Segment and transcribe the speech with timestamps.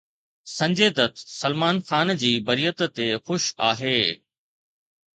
[0.57, 4.01] سنجي دت سلمان خان جي بريت تي خوش آهي